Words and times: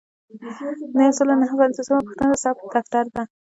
یو 1.03 1.11
سل 1.17 1.27
او 1.33 1.39
نهه 1.41 1.55
پنځوسمه 1.61 2.01
پوښتنه 2.05 2.29
د 2.33 2.37
ثبت 2.43 2.63
دفتر 2.75 3.05
دی. 3.13 3.23